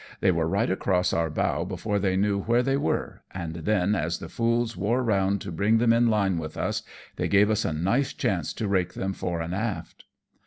[0.19, 4.17] They were right across our bow before they knew where they were, and then as
[4.17, 6.81] the fools wore round to bring them in line with us,
[7.17, 10.05] they gave us a nice chance to rake them fore and aft."